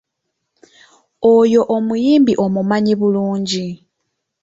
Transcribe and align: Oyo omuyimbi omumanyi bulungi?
Oyo 1.35 1.61
omuyimbi 1.75 2.33
omumanyi 2.45 2.93
bulungi? 2.99 3.67